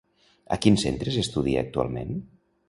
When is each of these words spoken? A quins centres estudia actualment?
A 0.55 0.57
quins 0.65 0.85
centres 0.85 1.19
estudia 1.25 1.63
actualment? 1.67 2.19